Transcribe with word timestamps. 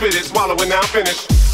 Jake. 0.00 1.49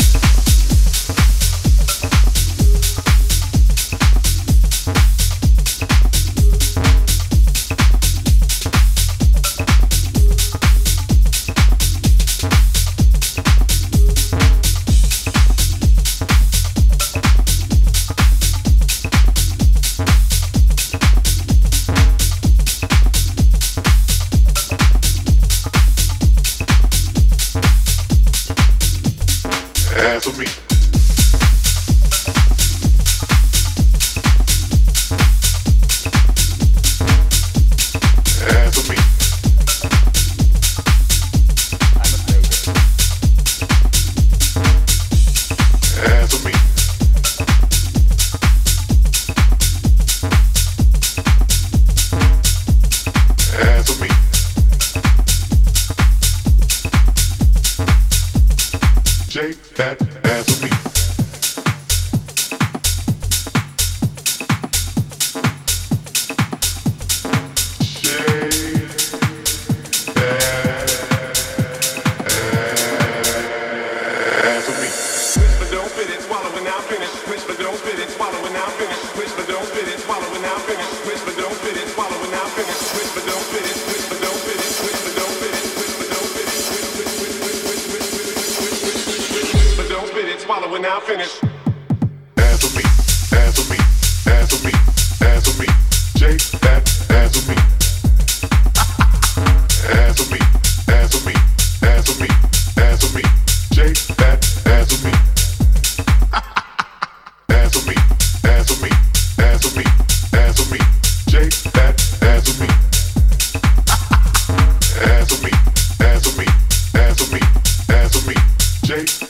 DJ. 118.96 119.25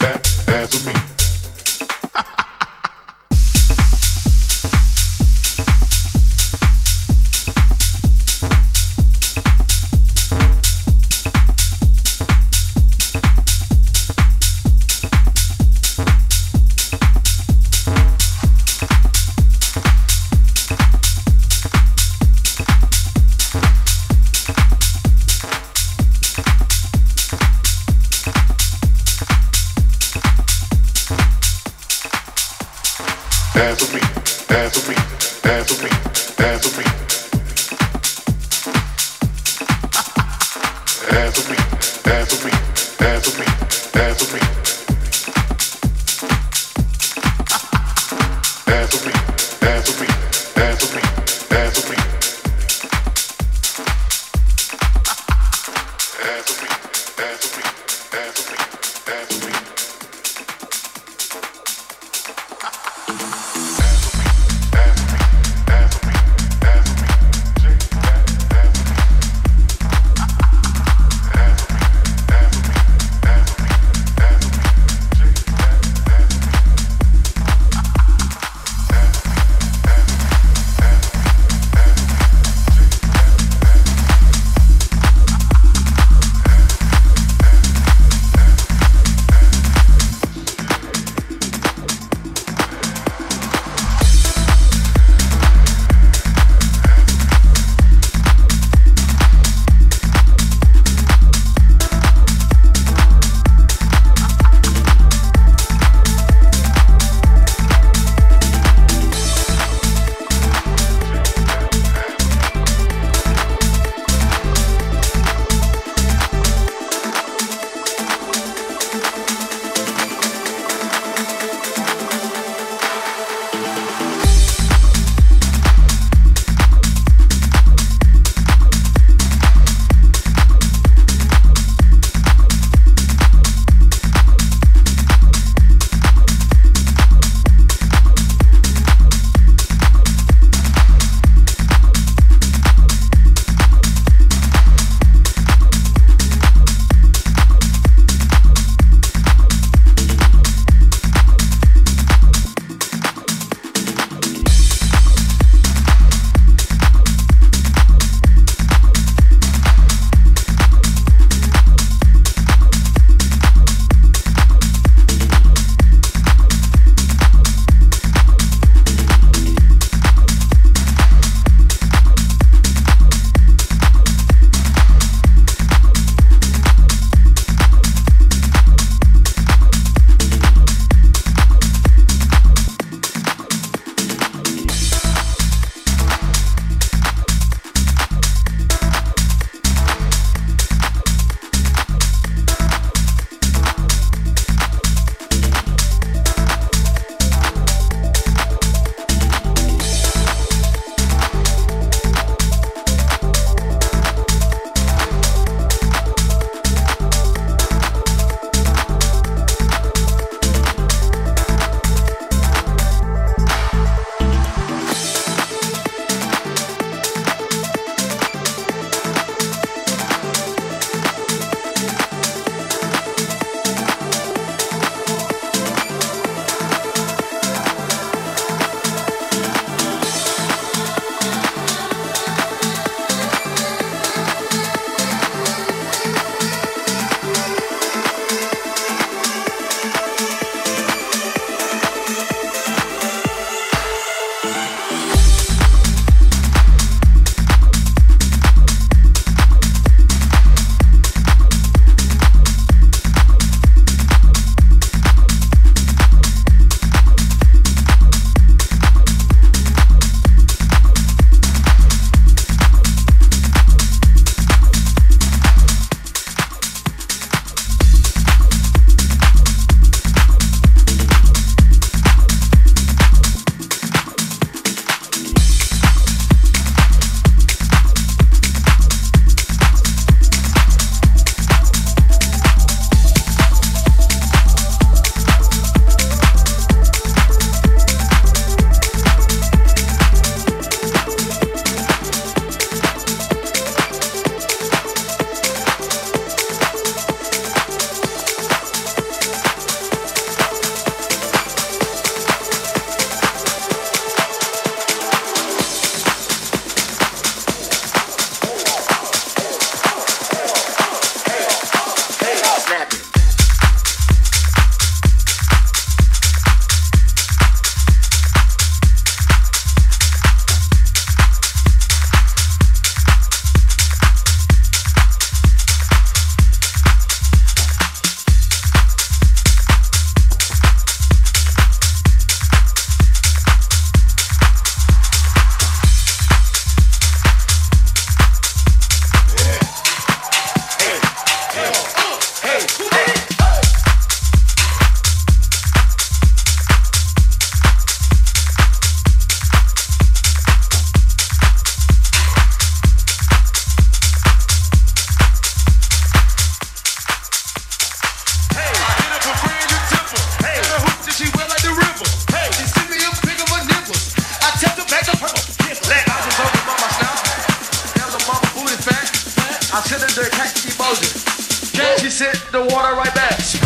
their 370.16 370.30
taxi 370.30 370.74
buzzing. 370.78 372.02
you 372.02 372.08
sit 372.08 372.32
the 372.50 372.60
water 372.72 372.94
right 372.96 373.14
back. 373.14 373.65